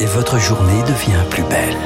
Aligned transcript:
et 0.00 0.06
votre 0.06 0.38
journée 0.38 0.82
devient 0.82 1.22
plus 1.30 1.42
belle. 1.44 1.76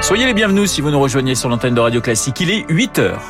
Soyez 0.00 0.26
les 0.26 0.34
bienvenus 0.34 0.70
si 0.70 0.80
vous 0.80 0.90
nous 0.90 1.00
rejoignez 1.00 1.34
sur 1.34 1.48
l'antenne 1.48 1.74
de 1.74 1.80
Radio 1.80 2.00
Classique. 2.00 2.40
Il 2.40 2.50
est 2.50 2.64
8 2.68 2.98
heures. 2.98 3.22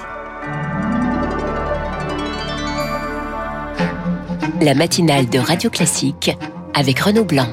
La 4.61 4.75
matinale 4.75 5.29
de 5.29 5.39
Radio 5.39 5.71
Classique 5.71 6.31
avec 6.75 7.01
Renaud 7.01 7.25
Blanc. 7.25 7.49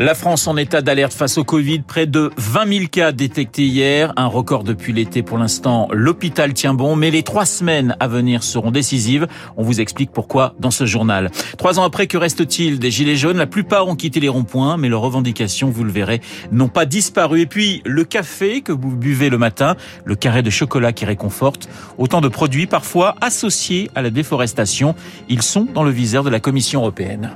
La 0.00 0.14
France 0.14 0.46
en 0.46 0.56
état 0.56 0.80
d'alerte 0.80 1.12
face 1.12 1.36
au 1.36 1.44
Covid. 1.44 1.80
Près 1.80 2.06
de 2.06 2.30
20 2.38 2.72
000 2.72 2.86
cas 2.90 3.12
détectés 3.12 3.66
hier. 3.66 4.14
Un 4.16 4.28
record 4.28 4.64
depuis 4.64 4.94
l'été 4.94 5.22
pour 5.22 5.36
l'instant. 5.36 5.88
L'hôpital 5.92 6.54
tient 6.54 6.72
bon, 6.72 6.96
mais 6.96 7.10
les 7.10 7.22
trois 7.22 7.44
semaines 7.44 7.94
à 8.00 8.08
venir 8.08 8.42
seront 8.42 8.70
décisives. 8.70 9.26
On 9.58 9.62
vous 9.62 9.78
explique 9.78 10.10
pourquoi 10.10 10.54
dans 10.58 10.70
ce 10.70 10.86
journal. 10.86 11.30
Trois 11.58 11.78
ans 11.78 11.82
après, 11.82 12.06
que 12.06 12.16
reste-t-il 12.16 12.78
des 12.78 12.90
Gilets 12.90 13.16
jaunes? 13.16 13.36
La 13.36 13.46
plupart 13.46 13.88
ont 13.88 13.94
quitté 13.94 14.20
les 14.20 14.30
ronds-points, 14.30 14.78
mais 14.78 14.88
leurs 14.88 15.02
revendications, 15.02 15.68
vous 15.68 15.84
le 15.84 15.92
verrez, 15.92 16.22
n'ont 16.50 16.68
pas 16.68 16.86
disparu. 16.86 17.42
Et 17.42 17.46
puis, 17.46 17.82
le 17.84 18.04
café 18.04 18.62
que 18.62 18.72
vous 18.72 18.96
buvez 18.96 19.28
le 19.28 19.36
matin, 19.36 19.76
le 20.06 20.14
carré 20.14 20.40
de 20.40 20.48
chocolat 20.48 20.94
qui 20.94 21.04
réconforte, 21.04 21.68
autant 21.98 22.22
de 22.22 22.28
produits 22.28 22.66
parfois 22.66 23.16
associés 23.20 23.90
à 23.94 24.00
la 24.00 24.08
déforestation. 24.08 24.94
Ils 25.28 25.42
sont 25.42 25.66
dans 25.74 25.84
le 25.84 25.90
viseur 25.90 26.24
de 26.24 26.30
la 26.30 26.40
Commission 26.40 26.80
européenne. 26.80 27.32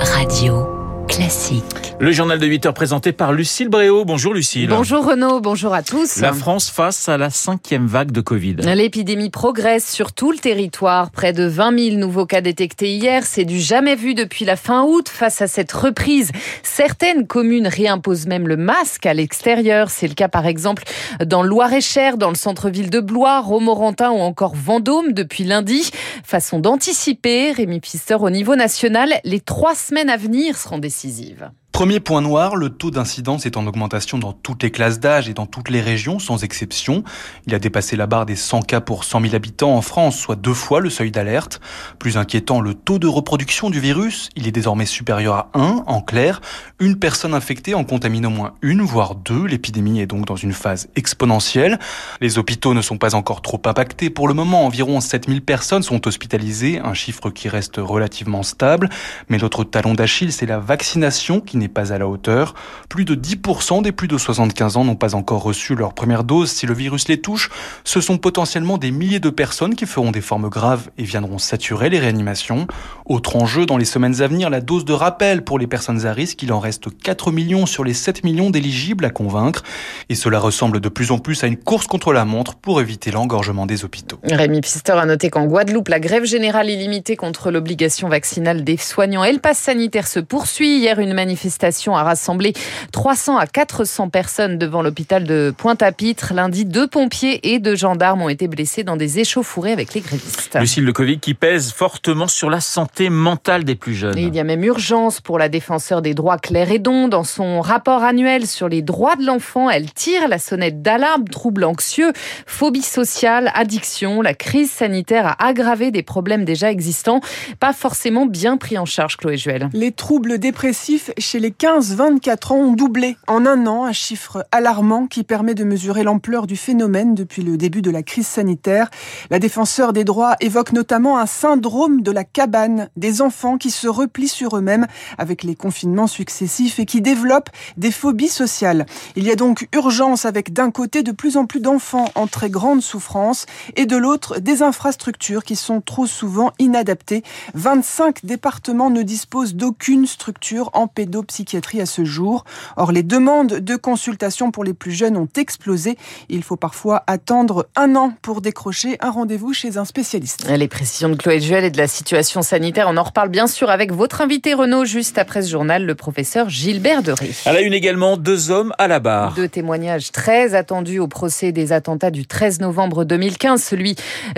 Radio. 0.00 0.79
Classique. 1.10 1.79
Le 2.00 2.12
journal 2.12 2.38
de 2.38 2.46
8 2.46 2.66
heures 2.66 2.74
présenté 2.74 3.12
par 3.12 3.32
Lucille 3.32 3.68
Bréau. 3.68 4.04
Bonjour 4.06 4.32
Lucille. 4.32 4.68
Bonjour 4.68 5.04
Renaud, 5.04 5.40
bonjour 5.40 5.74
à 5.74 5.82
tous. 5.82 6.16
La 6.16 6.32
France 6.32 6.70
face 6.70 7.10
à 7.10 7.18
la 7.18 7.28
cinquième 7.28 7.86
vague 7.86 8.10
de 8.10 8.22
Covid. 8.22 8.56
L'épidémie 8.74 9.28
progresse 9.28 9.90
sur 9.90 10.12
tout 10.12 10.32
le 10.32 10.38
territoire. 10.38 11.10
Près 11.10 11.34
de 11.34 11.44
20 11.44 11.78
000 11.78 11.96
nouveaux 11.96 12.24
cas 12.24 12.40
détectés 12.40 12.92
hier. 12.94 13.24
C'est 13.26 13.44
du 13.44 13.60
jamais 13.60 13.96
vu 13.96 14.14
depuis 14.14 14.46
la 14.46 14.56
fin 14.56 14.84
août. 14.84 15.10
Face 15.10 15.42
à 15.42 15.46
cette 15.46 15.72
reprise, 15.72 16.32
certaines 16.62 17.26
communes 17.26 17.68
réimposent 17.68 18.26
même 18.26 18.48
le 18.48 18.56
masque 18.56 19.04
à 19.04 19.12
l'extérieur. 19.12 19.90
C'est 19.90 20.08
le 20.08 20.14
cas 20.14 20.28
par 20.28 20.46
exemple 20.46 20.84
dans 21.26 21.42
le 21.42 21.50
Loir-et-Cher, 21.50 22.16
dans 22.16 22.30
le 22.30 22.34
centre-ville 22.34 22.88
de 22.88 23.00
Blois, 23.00 23.40
Romorantin 23.40 24.10
ou 24.10 24.20
encore 24.20 24.54
Vendôme 24.54 25.12
depuis 25.12 25.44
lundi. 25.44 25.90
Façon 26.24 26.60
d'anticiper, 26.60 27.52
Rémi 27.52 27.80
Pfister 27.80 28.16
au 28.20 28.30
niveau 28.30 28.56
national, 28.56 29.12
les 29.24 29.40
trois 29.40 29.74
semaines 29.74 30.08
à 30.08 30.16
venir 30.16 30.56
seront 30.56 30.78
décidées 30.78 30.90
décisive. 30.90 31.50
Premier 31.72 32.00
point 32.00 32.20
noir, 32.20 32.56
le 32.56 32.68
taux 32.68 32.90
d'incidence 32.90 33.46
est 33.46 33.56
en 33.56 33.66
augmentation 33.66 34.18
dans 34.18 34.32
toutes 34.32 34.64
les 34.64 34.70
classes 34.70 34.98
d'âge 34.98 35.28
et 35.28 35.34
dans 35.34 35.46
toutes 35.46 35.70
les 35.70 35.80
régions, 35.80 36.18
sans 36.18 36.42
exception. 36.42 37.04
Il 37.46 37.54
a 37.54 37.58
dépassé 37.58 37.96
la 37.96 38.06
barre 38.06 38.26
des 38.26 38.36
100 38.36 38.62
cas 38.62 38.80
pour 38.80 39.04
100 39.04 39.22
000 39.22 39.34
habitants 39.34 39.74
en 39.74 39.80
France, 39.80 40.18
soit 40.18 40.36
deux 40.36 40.52
fois 40.52 40.80
le 40.80 40.90
seuil 40.90 41.10
d'alerte. 41.10 41.60
Plus 41.98 42.18
inquiétant, 42.18 42.60
le 42.60 42.74
taux 42.74 42.98
de 42.98 43.06
reproduction 43.06 43.70
du 43.70 43.78
virus, 43.78 44.30
il 44.36 44.48
est 44.48 44.52
désormais 44.52 44.84
supérieur 44.84 45.34
à 45.34 45.50
1, 45.54 45.84
en 45.86 46.02
clair. 46.02 46.40
Une 46.80 46.98
personne 46.98 47.34
infectée 47.34 47.74
en 47.74 47.84
contamine 47.84 48.26
au 48.26 48.30
moins 48.30 48.54
une, 48.62 48.82
voire 48.82 49.14
deux. 49.14 49.46
L'épidémie 49.46 50.00
est 50.00 50.06
donc 50.06 50.26
dans 50.26 50.36
une 50.36 50.52
phase 50.52 50.88
exponentielle. 50.96 51.78
Les 52.20 52.36
hôpitaux 52.36 52.74
ne 52.74 52.82
sont 52.82 52.98
pas 52.98 53.14
encore 53.14 53.42
trop 53.42 53.62
impactés. 53.64 54.10
Pour 54.10 54.28
le 54.28 54.34
moment, 54.34 54.66
environ 54.66 55.00
7000 55.00 55.40
personnes 55.42 55.84
sont 55.84 56.06
hospitalisées, 56.06 56.80
un 56.80 56.94
chiffre 56.94 57.30
qui 57.30 57.48
reste 57.48 57.76
relativement 57.78 58.42
stable. 58.42 58.90
Mais 59.28 59.38
l'autre 59.38 59.62
talon 59.64 59.94
d'Achille, 59.94 60.32
c'est 60.32 60.46
la 60.46 60.58
vaccination 60.58 61.40
n'est 61.60 61.68
pas 61.68 61.92
à 61.92 61.98
la 61.98 62.08
hauteur. 62.08 62.54
Plus 62.88 63.04
de 63.04 63.14
10% 63.14 63.82
des 63.82 63.92
plus 63.92 64.08
de 64.08 64.18
75 64.18 64.76
ans 64.76 64.84
n'ont 64.84 64.96
pas 64.96 65.14
encore 65.14 65.42
reçu 65.42 65.74
leur 65.74 65.94
première 65.94 66.24
dose. 66.24 66.50
Si 66.50 66.66
le 66.66 66.74
virus 66.74 67.08
les 67.08 67.20
touche, 67.20 67.50
ce 67.84 68.00
sont 68.00 68.18
potentiellement 68.18 68.78
des 68.78 68.90
milliers 68.90 69.20
de 69.20 69.30
personnes 69.30 69.74
qui 69.74 69.86
feront 69.86 70.10
des 70.10 70.20
formes 70.20 70.48
graves 70.48 70.90
et 70.98 71.04
viendront 71.04 71.38
saturer 71.38 71.90
les 71.90 71.98
réanimations. 71.98 72.66
Autre 73.06 73.36
enjeu 73.36 73.66
dans 73.66 73.76
les 73.76 73.84
semaines 73.84 74.22
à 74.22 74.26
venir, 74.26 74.50
la 74.50 74.60
dose 74.60 74.84
de 74.84 74.92
rappel 74.92 75.42
pour 75.42 75.58
les 75.58 75.66
personnes 75.66 76.06
à 76.06 76.12
risque. 76.12 76.42
Il 76.42 76.52
en 76.52 76.60
reste 76.60 76.88
4 77.02 77.30
millions 77.30 77.66
sur 77.66 77.84
les 77.84 77.94
7 77.94 78.24
millions 78.24 78.50
d'éligibles 78.50 79.04
à 79.04 79.10
convaincre. 79.10 79.62
Et 80.08 80.14
cela 80.14 80.38
ressemble 80.38 80.80
de 80.80 80.88
plus 80.88 81.10
en 81.10 81.18
plus 81.18 81.44
à 81.44 81.46
une 81.46 81.56
course 81.56 81.86
contre 81.86 82.12
la 82.12 82.24
montre 82.24 82.54
pour 82.56 82.80
éviter 82.80 83.10
l'engorgement 83.10 83.66
des 83.66 83.84
hôpitaux. 83.84 84.18
Rémi 84.24 84.60
Pfister 84.60 84.92
a 84.92 85.06
noté 85.06 85.30
qu'en 85.30 85.46
Guadeloupe, 85.46 85.88
la 85.88 86.00
grève 86.00 86.24
générale 86.24 86.70
illimitée 86.70 87.16
contre 87.16 87.50
l'obligation 87.50 88.08
vaccinale 88.08 88.64
des 88.64 88.76
soignants 88.76 89.24
et 89.24 89.32
le 89.32 89.38
pass 89.38 89.58
sanitaire 89.58 90.06
se 90.06 90.20
poursuit. 90.20 90.78
Hier, 90.78 90.98
une 90.98 91.14
manifestation 91.14 91.49
manifestation 91.50 91.96
a 91.96 92.04
rassemblé 92.04 92.52
300 92.92 93.36
à 93.36 93.46
400 93.48 94.08
personnes 94.08 94.56
devant 94.56 94.82
l'hôpital 94.82 95.24
de 95.24 95.52
Pointe-à-Pitre. 95.56 96.32
Lundi, 96.32 96.64
deux 96.64 96.86
pompiers 96.86 97.52
et 97.52 97.58
deux 97.58 97.74
gendarmes 97.74 98.22
ont 98.22 98.28
été 98.28 98.46
blessés 98.46 98.84
dans 98.84 98.96
des 98.96 99.18
échauffourées 99.18 99.72
avec 99.72 99.92
les 99.94 100.00
grévistes. 100.00 100.56
Lucille, 100.60 100.84
le 100.84 100.92
Covid 100.92 101.18
qui 101.18 101.34
pèse 101.34 101.72
fortement 101.72 102.28
sur 102.28 102.50
la 102.50 102.60
santé 102.60 103.10
mentale 103.10 103.64
des 103.64 103.74
plus 103.74 103.94
jeunes. 103.94 104.16
il 104.16 104.32
y 104.32 104.38
a 104.38 104.44
même 104.44 104.62
urgence 104.62 105.20
pour 105.20 105.38
la 105.40 105.48
défenseur 105.48 106.02
des 106.02 106.14
droits 106.14 106.38
Claire 106.38 106.70
Edon. 106.70 107.08
Dans 107.08 107.24
son 107.24 107.60
rapport 107.60 108.04
annuel 108.04 108.46
sur 108.46 108.68
les 108.68 108.82
droits 108.82 109.16
de 109.16 109.26
l'enfant, 109.26 109.68
elle 109.70 109.92
tire 109.92 110.28
la 110.28 110.38
sonnette 110.38 110.82
d'alarme, 110.82 111.24
troubles 111.24 111.64
anxieux, 111.64 112.12
phobie 112.46 112.82
sociale, 112.82 113.50
addiction. 113.54 114.22
La 114.22 114.34
crise 114.34 114.70
sanitaire 114.70 115.26
a 115.26 115.48
aggravé 115.48 115.90
des 115.90 116.04
problèmes 116.04 116.44
déjà 116.44 116.70
existants, 116.70 117.20
pas 117.58 117.72
forcément 117.72 118.26
bien 118.26 118.56
pris 118.56 118.78
en 118.78 118.84
charge, 118.84 119.16
Chloé 119.16 119.36
Juel. 119.36 119.68
Les 119.72 119.90
troubles 119.90 120.38
dépressifs 120.38 121.10
chez 121.18 121.39
les 121.40 121.52
15-24 121.52 122.52
ans 122.52 122.56
ont 122.56 122.72
doublé 122.72 123.16
en 123.26 123.46
un 123.46 123.66
an, 123.66 123.86
un 123.86 123.92
chiffre 123.92 124.46
alarmant 124.52 125.06
qui 125.06 125.24
permet 125.24 125.54
de 125.54 125.64
mesurer 125.64 126.02
l'ampleur 126.02 126.46
du 126.46 126.54
phénomène 126.54 127.14
depuis 127.14 127.42
le 127.42 127.56
début 127.56 127.80
de 127.80 127.90
la 127.90 128.02
crise 128.02 128.26
sanitaire. 128.26 128.90
La 129.30 129.38
défenseur 129.38 129.94
des 129.94 130.04
droits 130.04 130.36
évoque 130.40 130.72
notamment 130.72 131.18
un 131.18 131.24
syndrome 131.24 132.02
de 132.02 132.10
la 132.10 132.24
cabane, 132.24 132.90
des 132.96 133.22
enfants 133.22 133.56
qui 133.56 133.70
se 133.70 133.88
replient 133.88 134.28
sur 134.28 134.54
eux-mêmes 134.58 134.86
avec 135.16 135.42
les 135.42 135.54
confinements 135.54 136.06
successifs 136.06 136.78
et 136.78 136.84
qui 136.84 137.00
développent 137.00 137.48
des 137.78 137.90
phobies 137.90 138.28
sociales. 138.28 138.84
Il 139.16 139.24
y 139.24 139.30
a 139.30 139.36
donc 139.36 139.66
urgence 139.72 140.26
avec 140.26 140.52
d'un 140.52 140.70
côté 140.70 141.02
de 141.02 141.12
plus 141.12 141.38
en 141.38 141.46
plus 141.46 141.60
d'enfants 141.60 142.10
en 142.16 142.26
très 142.26 142.50
grande 142.50 142.82
souffrance 142.82 143.46
et 143.76 143.86
de 143.86 143.96
l'autre 143.96 144.40
des 144.40 144.62
infrastructures 144.62 145.44
qui 145.44 145.56
sont 145.56 145.80
trop 145.80 146.04
souvent 146.04 146.52
inadaptées. 146.58 147.22
25 147.54 148.26
départements 148.26 148.90
ne 148.90 149.00
disposent 149.00 149.54
d'aucune 149.54 150.06
structure 150.06 150.68
en 150.74 150.86
pédopsychiatrie 150.86 151.29
psychiatrie 151.30 151.80
à 151.80 151.86
ce 151.86 152.04
jour. 152.04 152.44
Or, 152.76 152.90
les 152.90 153.04
demandes 153.04 153.60
de 153.60 153.76
consultation 153.76 154.50
pour 154.50 154.64
les 154.64 154.74
plus 154.74 154.90
jeunes 154.90 155.16
ont 155.16 155.28
explosé. 155.36 155.96
Il 156.28 156.42
faut 156.42 156.56
parfois 156.56 157.04
attendre 157.06 157.68
un 157.76 157.94
an 157.94 158.12
pour 158.20 158.40
décrocher 158.40 158.96
un 159.00 159.10
rendez-vous 159.10 159.52
chez 159.52 159.78
un 159.78 159.84
spécialiste. 159.84 160.48
Les 160.48 160.66
précisions 160.66 161.08
de 161.08 161.14
Chloé 161.14 161.40
Juel 161.40 161.64
et 161.64 161.70
de 161.70 161.78
la 161.78 161.86
situation 161.86 162.42
sanitaire, 162.42 162.88
on 162.90 162.96
en 162.96 163.04
reparle 163.04 163.28
bien 163.28 163.46
sûr 163.46 163.70
avec 163.70 163.92
votre 163.92 164.20
invité 164.20 164.54
Renaud, 164.54 164.84
juste 164.84 165.18
après 165.18 165.42
ce 165.42 165.50
journal, 165.50 165.86
le 165.86 165.94
professeur 165.94 166.48
Gilbert 166.48 167.02
Deré. 167.02 167.30
À 167.46 167.52
la 167.52 167.60
une 167.60 167.74
également, 167.74 168.16
deux 168.16 168.50
hommes 168.50 168.74
à 168.78 168.88
la 168.88 168.98
barre. 168.98 169.34
Deux 169.34 169.48
témoignages 169.48 170.10
très 170.10 170.54
attendus 170.56 170.98
au 170.98 171.06
procès 171.06 171.52
des 171.52 171.72
attentats 171.72 172.10
du 172.10 172.26
13 172.26 172.60
novembre 172.60 173.04
2015, 173.04 173.62
celui 173.62 173.94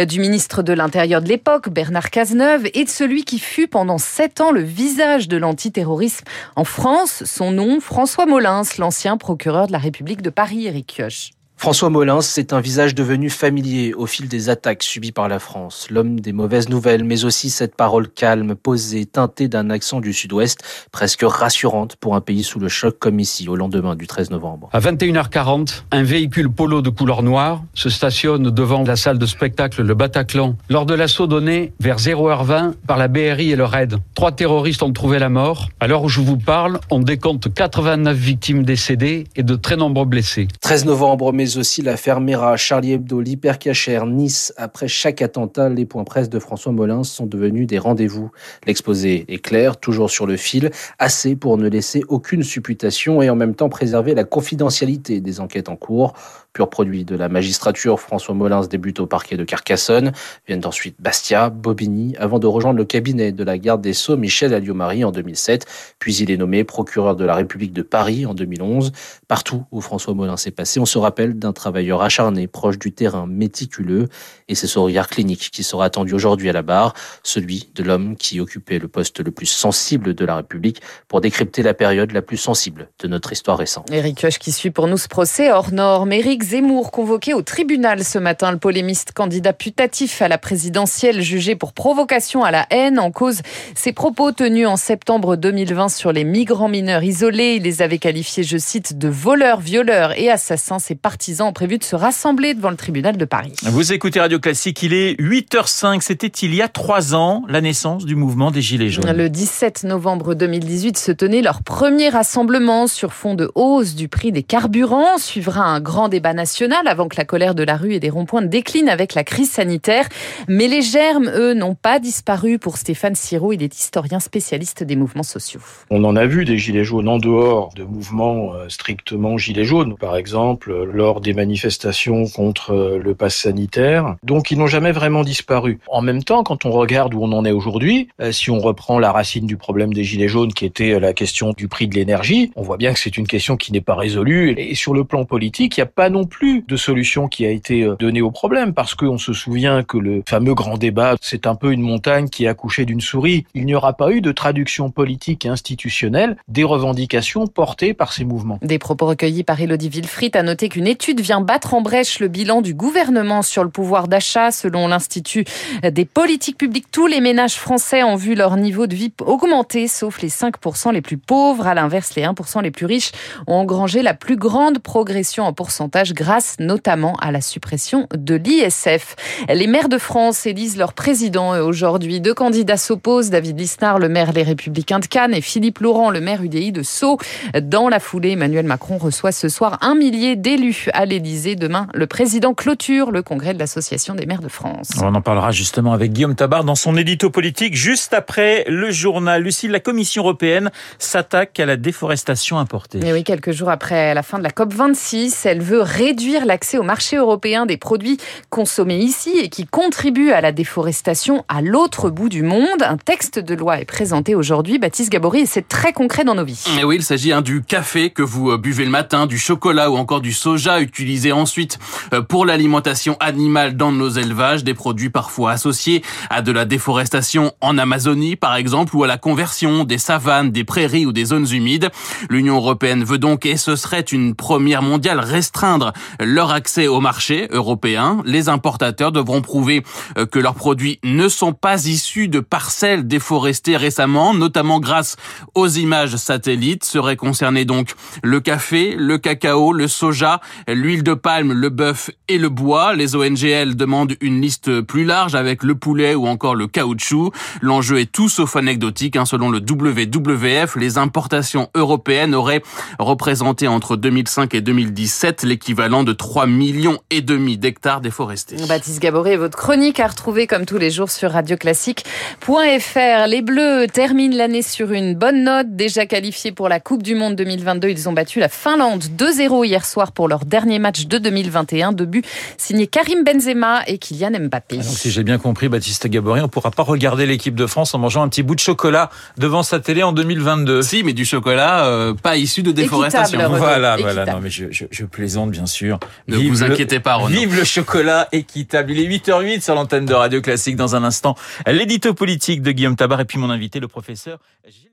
du 0.06 0.20
ministre 0.20 0.62
de 0.62 0.74
l'Intérieur 0.74 1.22
de 1.22 1.28
l'époque, 1.28 1.70
Bernard 1.70 2.10
Cazeneuve, 2.10 2.66
et 2.74 2.84
de 2.84 2.90
celui 2.90 3.24
qui 3.24 3.38
fut 3.38 3.66
pendant 3.66 3.98
sept 3.98 4.42
ans 4.42 4.52
le 4.52 4.62
visage 4.62 5.28
de 5.28 5.38
l'antiterrorisme 5.38 6.24
en 6.56 6.64
France 6.64 6.81
France, 6.82 7.22
son 7.26 7.52
nom, 7.52 7.78
François 7.78 8.26
Molins, 8.26 8.62
l'ancien 8.76 9.16
procureur 9.16 9.68
de 9.68 9.72
la 9.72 9.78
République 9.78 10.20
de 10.20 10.30
Paris, 10.30 10.66
Eric 10.66 10.88
Kioch. 10.88 11.30
François 11.62 11.90
Molins, 11.90 12.22
c'est 12.22 12.52
un 12.52 12.60
visage 12.60 12.92
devenu 12.92 13.30
familier 13.30 13.94
au 13.94 14.06
fil 14.06 14.26
des 14.26 14.48
attaques 14.48 14.82
subies 14.82 15.12
par 15.12 15.28
la 15.28 15.38
France. 15.38 15.86
L'homme 15.90 16.18
des 16.18 16.32
mauvaises 16.32 16.68
nouvelles, 16.68 17.04
mais 17.04 17.24
aussi 17.24 17.50
cette 17.50 17.76
parole 17.76 18.08
calme, 18.08 18.56
posée, 18.56 19.06
teintée 19.06 19.46
d'un 19.46 19.70
accent 19.70 20.00
du 20.00 20.12
sud-ouest, 20.12 20.58
presque 20.90 21.22
rassurante 21.22 21.94
pour 21.94 22.16
un 22.16 22.20
pays 22.20 22.42
sous 22.42 22.58
le 22.58 22.66
choc 22.66 22.98
comme 22.98 23.20
ici, 23.20 23.48
au 23.48 23.54
lendemain 23.54 23.94
du 23.94 24.08
13 24.08 24.32
novembre. 24.32 24.70
À 24.72 24.80
21h40, 24.80 25.84
un 25.92 26.02
véhicule 26.02 26.50
polo 26.50 26.82
de 26.82 26.90
couleur 26.90 27.22
noire 27.22 27.62
se 27.74 27.88
stationne 27.90 28.50
devant 28.50 28.82
la 28.82 28.96
salle 28.96 29.18
de 29.18 29.26
spectacle 29.26 29.84
Le 29.84 29.94
Bataclan 29.94 30.56
lors 30.68 30.84
de 30.84 30.94
l'assaut 30.94 31.28
donné 31.28 31.72
vers 31.78 31.98
0h20 31.98 32.72
par 32.88 32.98
la 32.98 33.06
BRI 33.06 33.52
et 33.52 33.56
le 33.56 33.66
RAID. 33.66 33.98
Trois 34.16 34.32
terroristes 34.32 34.82
ont 34.82 34.92
trouvé 34.92 35.20
la 35.20 35.28
mort. 35.28 35.68
À 35.78 35.86
l'heure 35.86 36.02
où 36.02 36.08
je 36.08 36.22
vous 36.22 36.38
parle, 36.38 36.80
on 36.90 36.98
décompte 36.98 37.54
89 37.54 38.16
victimes 38.16 38.64
décédées 38.64 39.28
et 39.36 39.44
de 39.44 39.54
très 39.54 39.76
nombreux 39.76 40.06
blessés. 40.06 40.48
13 40.60 40.86
novembre, 40.86 41.32
mais 41.32 41.51
aussi 41.58 41.82
l'affaire 41.82 42.20
Mera, 42.20 42.56
Charlie 42.56 42.92
Hebdo, 42.92 43.20
l'hypercachère, 43.20 44.06
Nice. 44.06 44.52
Après 44.56 44.88
chaque 44.88 45.22
attentat, 45.22 45.68
les 45.68 45.86
points 45.86 46.04
presse 46.04 46.28
de 46.28 46.38
François 46.38 46.72
Molins 46.72 47.04
sont 47.04 47.26
devenus 47.26 47.66
des 47.66 47.78
rendez-vous. 47.78 48.30
L'exposé 48.66 49.24
est 49.28 49.38
clair, 49.38 49.76
toujours 49.76 50.10
sur 50.10 50.26
le 50.26 50.36
fil, 50.36 50.70
assez 50.98 51.36
pour 51.36 51.58
ne 51.58 51.68
laisser 51.68 52.02
aucune 52.08 52.42
supputation 52.42 53.22
et 53.22 53.30
en 53.30 53.36
même 53.36 53.54
temps 53.54 53.68
préserver 53.68 54.14
la 54.14 54.24
confidentialité 54.24 55.20
des 55.20 55.40
enquêtes 55.40 55.68
en 55.68 55.76
cours. 55.76 56.14
Pur 56.52 56.68
produit 56.68 57.06
de 57.06 57.16
la 57.16 57.30
magistrature, 57.30 57.98
François 57.98 58.34
Molins 58.34 58.66
débute 58.66 59.00
au 59.00 59.06
parquet 59.06 59.38
de 59.38 59.44
Carcassonne. 59.44 60.12
Viennent 60.46 60.66
ensuite 60.66 60.96
Bastia, 61.00 61.48
Bobigny, 61.48 62.14
avant 62.18 62.38
de 62.38 62.46
rejoindre 62.46 62.76
le 62.76 62.84
cabinet 62.84 63.32
de 63.32 63.42
la 63.42 63.56
garde 63.56 63.80
des 63.80 63.94
Sceaux, 63.94 64.18
Michel 64.18 64.52
Alliot-Marie, 64.52 65.02
en 65.02 65.12
2007. 65.12 65.64
Puis 65.98 66.14
il 66.16 66.30
est 66.30 66.36
nommé 66.36 66.64
procureur 66.64 67.16
de 67.16 67.24
la 67.24 67.34
République 67.34 67.72
de 67.72 67.80
Paris 67.80 68.26
en 68.26 68.34
2011. 68.34 68.92
Partout 69.28 69.64
où 69.72 69.80
François 69.80 70.12
Molins 70.12 70.34
est 70.34 70.50
passé, 70.50 70.78
on 70.78 70.84
se 70.84 70.98
rappelle 70.98 71.38
d'un 71.42 71.52
travailleur 71.52 72.02
acharné, 72.02 72.46
proche 72.46 72.78
du 72.78 72.92
terrain, 72.92 73.26
méticuleux, 73.26 74.08
et 74.48 74.54
c'est 74.54 74.66
ce 74.66 74.78
regard 74.78 75.08
clinique 75.08 75.50
qui 75.50 75.62
sera 75.62 75.84
attendu 75.84 76.14
aujourd'hui 76.14 76.48
à 76.48 76.52
la 76.52 76.62
barre, 76.62 76.94
celui 77.22 77.70
de 77.74 77.82
l'homme 77.82 78.16
qui 78.16 78.40
occupait 78.40 78.78
le 78.78 78.88
poste 78.88 79.20
le 79.20 79.30
plus 79.30 79.46
sensible 79.46 80.14
de 80.14 80.24
la 80.24 80.36
République 80.36 80.80
pour 81.08 81.20
décrypter 81.20 81.62
la 81.62 81.74
période 81.74 82.12
la 82.12 82.22
plus 82.22 82.36
sensible 82.36 82.88
de 83.00 83.08
notre 83.08 83.32
histoire 83.32 83.58
récente. 83.58 83.90
Éric 83.90 84.22
Koch 84.22 84.38
qui 84.38 84.52
suit 84.52 84.70
pour 84.70 84.86
nous 84.86 84.96
ce 84.96 85.08
procès 85.08 85.50
hors 85.50 85.72
norme. 85.72 86.12
Éric 86.12 86.42
Zemmour 86.42 86.90
convoqué 86.90 87.34
au 87.34 87.42
tribunal 87.42 88.04
ce 88.04 88.18
matin, 88.18 88.52
le 88.52 88.58
polémiste 88.58 89.12
candidat 89.12 89.52
putatif 89.52 90.22
à 90.22 90.28
la 90.28 90.38
présidentielle 90.38 91.20
jugé 91.20 91.56
pour 91.56 91.72
provocation 91.72 92.44
à 92.44 92.50
la 92.50 92.66
haine 92.70 92.98
en 92.98 93.10
cause 93.10 93.42
ses 93.74 93.92
propos 93.92 94.32
tenus 94.32 94.68
en 94.68 94.76
septembre 94.76 95.36
2020 95.36 95.88
sur 95.88 96.12
les 96.12 96.24
migrants 96.24 96.68
mineurs 96.68 97.02
isolés. 97.02 97.54
Il 97.56 97.64
les 97.64 97.82
avait 97.82 97.98
qualifiés, 97.98 98.44
je 98.44 98.58
cite, 98.58 98.98
de 98.98 99.08
voleurs, 99.08 99.60
violeurs 99.60 100.18
et 100.18 100.30
assassins. 100.30 100.78
Ses 100.78 100.94
partisans 100.94 101.31
ont 101.40 101.52
prévu 101.52 101.78
de 101.78 101.84
se 101.84 101.96
rassembler 101.96 102.54
devant 102.54 102.70
le 102.70 102.76
tribunal 102.76 103.16
de 103.16 103.24
Paris. 103.24 103.52
Vous 103.62 103.92
écoutez 103.92 104.20
Radio 104.20 104.38
Classique, 104.38 104.82
il 104.82 104.92
est 104.92 105.18
8h05. 105.20 106.00
C'était 106.00 106.26
il 106.26 106.54
y 106.54 106.60
a 106.60 106.68
trois 106.68 107.14
ans 107.14 107.44
la 107.48 107.60
naissance 107.60 108.04
du 108.04 108.16
mouvement 108.16 108.50
des 108.50 108.60
Gilets 108.60 108.90
jaunes. 108.90 109.10
Le 109.10 109.30
17 109.30 109.84
novembre 109.84 110.34
2018 110.34 110.98
se 110.98 111.12
tenait 111.12 111.42
leur 111.42 111.62
premier 111.62 112.08
rassemblement 112.08 112.86
sur 112.86 113.12
fond 113.12 113.34
de 113.34 113.50
hausse 113.54 113.94
du 113.94 114.08
prix 114.08 114.32
des 114.32 114.42
carburants. 114.42 115.18
Suivra 115.18 115.64
un 115.64 115.80
grand 115.80 116.08
débat 116.08 116.34
national 116.34 116.88
avant 116.88 117.08
que 117.08 117.16
la 117.16 117.24
colère 117.24 117.54
de 117.54 117.62
la 117.62 117.76
rue 117.76 117.94
et 117.94 118.00
des 118.00 118.10
ronds-points 118.10 118.42
décline 118.42 118.88
avec 118.88 119.14
la 119.14 119.24
crise 119.24 119.50
sanitaire. 119.50 120.08
Mais 120.48 120.68
les 120.68 120.82
germes, 120.82 121.30
eux, 121.34 121.54
n'ont 121.54 121.74
pas 121.74 122.00
disparu 122.00 122.58
pour 122.58 122.76
Stéphane 122.76 123.14
Siro. 123.14 123.52
Il 123.52 123.62
est 123.62 123.78
historien 123.78 124.20
spécialiste 124.20 124.82
des 124.82 124.96
mouvements 124.96 125.22
sociaux. 125.22 125.60
On 125.90 126.04
en 126.04 126.16
a 126.16 126.26
vu 126.26 126.44
des 126.44 126.58
gilets 126.58 126.84
jaunes 126.84 127.08
en 127.08 127.18
dehors 127.18 127.72
de 127.74 127.84
mouvements 127.84 128.54
euh, 128.54 128.68
strictement 128.68 129.38
gilets 129.38 129.64
jaunes, 129.64 129.96
par 129.96 130.16
exemple 130.16 130.70
euh, 130.70 130.84
des 131.20 131.34
manifestations 131.34 132.26
contre 132.26 132.72
euh, 132.72 132.98
le 132.98 133.14
pass 133.14 133.34
sanitaire. 133.34 134.16
Donc 134.22 134.50
ils 134.50 134.58
n'ont 134.58 134.66
jamais 134.66 134.92
vraiment 134.92 135.22
disparu. 135.22 135.78
En 135.88 136.02
même 136.02 136.22
temps, 136.22 136.42
quand 136.42 136.64
on 136.64 136.70
regarde 136.70 137.14
où 137.14 137.22
on 137.22 137.32
en 137.32 137.44
est 137.44 137.52
aujourd'hui, 137.52 138.08
si 138.30 138.50
on 138.50 138.58
reprend 138.58 138.98
la 138.98 139.12
racine 139.12 139.46
du 139.46 139.56
problème 139.56 139.92
des 139.92 140.04
gilets 140.04 140.28
jaunes 140.28 140.52
qui 140.52 140.64
était 140.64 140.98
la 141.00 141.12
question 141.12 141.52
du 141.56 141.68
prix 141.68 141.88
de 141.88 141.94
l'énergie, 141.94 142.52
on 142.56 142.62
voit 142.62 142.76
bien 142.76 142.92
que 142.92 142.98
c'est 142.98 143.16
une 143.16 143.26
question 143.26 143.56
qui 143.56 143.72
n'est 143.72 143.80
pas 143.80 143.94
résolue. 143.94 144.54
Et 144.56 144.74
sur 144.74 144.94
le 144.94 145.04
plan 145.04 145.24
politique, 145.24 145.76
il 145.76 145.80
n'y 145.80 145.84
a 145.84 145.86
pas 145.86 146.10
non 146.10 146.24
plus 146.24 146.64
de 146.66 146.76
solution 146.76 147.28
qui 147.28 147.44
a 147.46 147.50
été 147.50 147.88
donnée 147.98 148.22
au 148.22 148.30
problème 148.30 148.74
parce 148.74 148.94
qu'on 148.94 149.18
se 149.18 149.32
souvient 149.32 149.82
que 149.82 149.98
le 149.98 150.22
fameux 150.28 150.54
grand 150.54 150.78
débat, 150.78 151.16
c'est 151.20 151.46
un 151.46 151.54
peu 151.54 151.72
une 151.72 151.82
montagne 151.82 152.28
qui 152.28 152.46
a 152.46 152.50
accouché 152.50 152.84
d'une 152.84 153.00
souris. 153.00 153.46
Il 153.54 153.66
n'y 153.66 153.74
aura 153.74 153.92
pas 153.94 154.10
eu 154.12 154.20
de 154.20 154.32
traduction 154.32 154.90
politique 154.90 155.44
et 155.44 155.48
institutionnelle 155.48 156.36
des 156.48 156.64
revendications 156.64 157.46
portées 157.46 157.94
par 157.94 158.12
ces 158.12 158.24
mouvements. 158.24 158.58
Des 158.62 158.78
propos 158.78 159.06
recueillis 159.06 159.44
par 159.44 159.60
Elodie 159.60 159.88
Wilfried 159.88 160.36
a 160.36 160.42
noté 160.42 160.68
qu'une 160.68 160.86
étude 160.86 161.01
vient 161.10 161.40
battre 161.40 161.74
en 161.74 161.80
brèche 161.80 162.20
le 162.20 162.28
bilan 162.28 162.62
du 162.62 162.74
gouvernement 162.74 163.42
sur 163.42 163.64
le 163.64 163.70
pouvoir 163.70 164.08
d'achat. 164.08 164.50
Selon 164.50 164.88
l'Institut 164.88 165.44
des 165.82 166.04
politiques 166.04 166.56
publiques, 166.56 166.86
tous 166.90 167.06
les 167.06 167.20
ménages 167.20 167.54
français 167.54 168.02
ont 168.02 168.16
vu 168.16 168.34
leur 168.34 168.56
niveau 168.56 168.86
de 168.86 168.94
vie 168.94 169.12
augmenter, 169.20 169.88
sauf 169.88 170.22
les 170.22 170.28
5% 170.28 170.92
les 170.92 171.02
plus 171.02 171.18
pauvres. 171.18 171.66
À 171.66 171.74
l'inverse, 171.74 172.14
les 172.14 172.22
1% 172.22 172.62
les 172.62 172.70
plus 172.70 172.86
riches 172.86 173.12
ont 173.46 173.54
engrangé 173.54 174.02
la 174.02 174.14
plus 174.14 174.36
grande 174.36 174.78
progression 174.78 175.44
en 175.44 175.52
pourcentage 175.52 176.14
grâce 176.14 176.56
notamment 176.60 177.16
à 177.16 177.32
la 177.32 177.40
suppression 177.40 178.06
de 178.14 178.34
l'ISF. 178.34 179.16
Les 179.48 179.66
maires 179.66 179.88
de 179.88 179.98
France 179.98 180.46
élisent 180.46 180.76
leur 180.76 180.92
président 180.92 181.58
aujourd'hui. 181.60 182.20
Deux 182.20 182.34
candidats 182.34 182.76
s'opposent. 182.76 183.30
David 183.30 183.58
Lisnard, 183.58 183.98
le 183.98 184.08
maire 184.08 184.32
Les 184.32 184.42
Républicains 184.42 185.00
de 185.00 185.06
Cannes, 185.06 185.34
et 185.34 185.40
Philippe 185.40 185.80
Laurent, 185.80 186.10
le 186.10 186.20
maire 186.20 186.42
UDI 186.42 186.72
de 186.72 186.82
Sceaux. 186.82 187.18
Dans 187.60 187.88
la 187.88 187.98
foulée, 187.98 188.30
Emmanuel 188.30 188.66
Macron 188.66 188.98
reçoit 188.98 189.32
ce 189.32 189.48
soir 189.48 189.78
un 189.80 189.94
millier 189.94 190.36
d'élus 190.36 190.88
à 190.92 191.04
l'Élysée. 191.04 191.56
Demain, 191.56 191.86
le 191.94 192.06
président 192.06 192.54
clôture 192.54 193.10
le 193.10 193.22
congrès 193.22 193.54
de 193.54 193.58
l'Association 193.58 194.14
des 194.14 194.26
maires 194.26 194.40
de 194.40 194.48
France. 194.48 194.90
On 195.00 195.14
en 195.14 195.20
parlera 195.20 195.50
justement 195.50 195.92
avec 195.92 196.12
Guillaume 196.12 196.34
Tabar 196.34 196.64
dans 196.64 196.74
son 196.74 196.96
édito 196.96 197.30
politique 197.30 197.74
juste 197.74 198.14
après 198.14 198.64
le 198.68 198.90
journal. 198.90 199.42
Lucille, 199.42 199.70
la 199.70 199.80
Commission 199.80 200.22
européenne 200.22 200.70
s'attaque 200.98 201.58
à 201.60 201.66
la 201.66 201.76
déforestation 201.76 202.58
importée. 202.58 203.00
Et 203.04 203.12
oui, 203.12 203.24
quelques 203.24 203.52
jours 203.52 203.70
après 203.70 204.14
la 204.14 204.22
fin 204.22 204.38
de 204.38 204.42
la 204.42 204.50
COP26, 204.50 205.46
elle 205.46 205.62
veut 205.62 205.82
réduire 205.82 206.44
l'accès 206.44 206.78
au 206.78 206.82
marché 206.82 207.16
européen 207.16 207.66
des 207.66 207.76
produits 207.76 208.18
consommés 208.50 208.98
ici 208.98 209.38
et 209.38 209.48
qui 209.48 209.66
contribuent 209.66 210.32
à 210.32 210.40
la 210.40 210.52
déforestation 210.52 211.44
à 211.48 211.62
l'autre 211.62 212.10
bout 212.10 212.28
du 212.28 212.42
monde. 212.42 212.82
Un 212.82 212.96
texte 212.96 213.38
de 213.38 213.54
loi 213.54 213.80
est 213.80 213.84
présenté 213.84 214.34
aujourd'hui. 214.34 214.78
Baptiste 214.78 215.10
Gabory, 215.10 215.40
et 215.40 215.46
c'est 215.46 215.68
très 215.68 215.92
concret 215.92 216.24
dans 216.24 216.34
nos 216.34 216.44
vies. 216.44 216.64
Et 216.78 216.84
oui, 216.84 216.96
il 216.96 217.02
s'agit 217.02 217.32
hein, 217.32 217.42
du 217.42 217.62
café 217.62 218.10
que 218.10 218.22
vous 218.22 218.50
euh, 218.50 218.58
buvez 218.58 218.84
le 218.84 218.90
matin, 218.90 219.26
du 219.26 219.38
chocolat 219.38 219.90
ou 219.90 219.96
encore 219.96 220.20
du 220.20 220.32
soja 220.32 220.80
utilisé 220.82 221.32
ensuite 221.32 221.78
euh, 222.12 222.20
pour 222.20 222.44
l'alimentation 222.46 223.16
animale 223.20 223.76
dans 223.76 223.92
nos 223.92 224.10
élevages, 224.10 224.64
des 224.64 224.74
produits 224.74 225.10
parfois 225.10 225.52
associés 225.52 226.02
à 226.30 226.42
de 226.42 226.52
la 226.52 226.64
déforestation 226.64 227.52
en 227.60 227.78
Amazonie 227.78 228.36
par 228.36 228.56
exemple 228.56 228.94
ou 228.96 229.04
à 229.04 229.06
la 229.06 229.18
conversion 229.18 229.84
des 229.84 229.98
savanes, 229.98 230.50
des 230.50 230.64
prairies 230.64 231.06
ou 231.06 231.12
des 231.12 231.24
zones 231.24 231.46
humides. 231.50 231.90
L'Union 232.28 232.56
européenne 232.56 233.04
veut 233.04 233.18
donc, 233.18 233.46
et 233.46 233.56
ce 233.56 233.76
serait 233.76 234.00
une 234.00 234.34
première 234.34 234.82
mondiale, 234.82 235.20
restreindre 235.20 235.92
leur 236.20 236.50
accès 236.50 236.86
au 236.88 237.00
marché 237.00 237.48
européen. 237.50 238.22
Les 238.24 238.48
importateurs 238.48 239.12
devront 239.12 239.42
prouver 239.42 239.82
euh, 240.18 240.26
que 240.26 240.38
leurs 240.38 240.54
produits 240.54 240.98
ne 241.04 241.28
sont 241.28 241.52
pas 241.52 241.86
issus 241.86 242.28
de 242.28 242.40
parcelles 242.40 243.06
déforestées 243.06 243.76
récemment, 243.76 244.34
notamment 244.34 244.80
grâce 244.80 245.16
aux 245.54 245.68
images 245.68 246.16
satellites. 246.16 246.84
Seraient 246.84 247.16
concernés 247.16 247.64
donc 247.64 247.94
le 248.22 248.40
café, 248.40 248.94
le 248.96 249.18
cacao, 249.18 249.72
le 249.72 249.88
soja, 249.88 250.40
l'huile 250.74 251.02
de 251.02 251.14
palme, 251.14 251.52
le 251.52 251.68
bœuf 251.68 252.10
et 252.28 252.38
le 252.38 252.48
bois. 252.48 252.94
Les 252.94 253.14
ONGL 253.14 253.76
demandent 253.76 254.14
une 254.20 254.40
liste 254.40 254.80
plus 254.80 255.04
large 255.04 255.34
avec 255.34 255.62
le 255.62 255.74
poulet 255.74 256.14
ou 256.14 256.26
encore 256.26 256.54
le 256.54 256.66
caoutchouc. 256.66 257.32
L'enjeu 257.60 258.00
est 258.00 258.10
tout 258.10 258.28
sauf 258.28 258.56
anecdotique. 258.56 259.16
Hein. 259.16 259.24
Selon 259.24 259.50
le 259.50 259.58
WWF, 259.58 260.76
les 260.76 260.98
importations 260.98 261.68
européennes 261.74 262.34
auraient 262.34 262.62
représenté 262.98 263.68
entre 263.68 263.96
2005 263.96 264.54
et 264.54 264.60
2017 264.60 265.42
l'équivalent 265.42 266.04
de 266.04 266.12
3 266.12 266.46
millions 266.46 266.98
et 267.10 267.20
demi 267.20 267.58
d'hectares 267.58 268.00
déforestés. 268.00 268.56
Baptiste 268.68 269.00
Gaboré, 269.00 269.36
votre 269.36 269.58
chronique 269.58 270.00
à 270.00 270.06
retrouver 270.06 270.46
comme 270.46 270.66
tous 270.66 270.78
les 270.78 270.90
jours 270.90 271.10
sur 271.10 271.32
radioclassique.fr. 271.32 273.26
Les 273.28 273.42
Bleus 273.42 273.86
terminent 273.92 274.36
l'année 274.36 274.62
sur 274.62 274.92
une 274.92 275.14
bonne 275.14 275.44
note. 275.44 275.76
Déjà 275.76 276.06
qualifiés 276.06 276.52
pour 276.52 276.68
la 276.68 276.80
Coupe 276.80 277.02
du 277.02 277.14
Monde 277.14 277.36
2022, 277.36 277.88
ils 277.88 278.08
ont 278.08 278.12
battu 278.12 278.40
la 278.40 278.48
Finlande 278.48 279.04
2-0 279.16 279.66
hier 279.66 279.84
soir 279.84 280.12
pour 280.12 280.28
leur 280.28 280.44
dernier 280.44 280.61
match 280.78 281.06
de 281.06 281.18
2021. 281.18 281.92
De 281.92 282.04
but 282.04 282.24
signé 282.56 282.86
Karim 282.86 283.24
Benzema 283.24 283.82
et 283.86 283.98
Kylian 283.98 284.30
Mbappé. 284.40 284.76
Ah, 284.80 284.82
donc 284.84 284.96
si 284.96 285.10
j'ai 285.10 285.22
bien 285.24 285.38
compris, 285.38 285.68
Baptiste 285.68 286.06
Gaboré, 286.06 286.40
on 286.40 286.44
ne 286.44 286.48
pourra 286.48 286.70
pas 286.70 286.82
regarder 286.82 287.26
l'équipe 287.26 287.54
de 287.54 287.66
France 287.66 287.94
en 287.94 287.98
mangeant 287.98 288.22
un 288.22 288.28
petit 288.28 288.42
bout 288.42 288.54
de 288.54 288.60
chocolat 288.60 289.10
devant 289.36 289.62
sa 289.62 289.80
télé 289.80 290.02
en 290.02 290.12
2022. 290.12 290.82
Si, 290.82 291.02
mais 291.02 291.12
du 291.12 291.24
chocolat 291.24 291.84
euh, 291.86 292.14
pas 292.14 292.36
issu 292.36 292.62
de 292.62 292.72
déforestation. 292.72 293.38
Équitable, 293.38 293.58
Voilà, 293.58 293.94
Équitable. 293.94 294.14
voilà. 294.14 294.32
Non, 294.34 294.40
mais 294.40 294.50
je, 294.50 294.66
je, 294.70 294.84
je 294.90 295.04
plaisante, 295.04 295.50
bien 295.50 295.66
sûr. 295.66 295.98
Ne 296.28 296.36
Vive 296.36 296.52
vous 296.54 296.64
le- 296.64 296.70
inquiétez 296.72 297.00
pas, 297.00 297.14
Renaud. 297.16 297.28
Vive 297.36 297.56
le 297.56 297.64
chocolat 297.64 298.28
équitable. 298.32 298.92
Il 298.92 299.00
est 299.00 299.08
8h08 299.18 299.60
sur 299.62 299.74
l'antenne 299.74 300.06
de 300.06 300.14
Radio 300.14 300.40
Classique. 300.40 300.76
Dans 300.76 300.94
un 300.96 301.04
instant, 301.04 301.36
l'édito 301.66 302.14
politique 302.14 302.62
de 302.62 302.70
Guillaume 302.72 302.96
Tabar 302.96 303.20
et 303.20 303.24
puis 303.24 303.38
mon 303.38 303.50
invité, 303.50 303.80
le 303.80 303.88
professeur 303.88 304.38
Gilles 304.66 304.90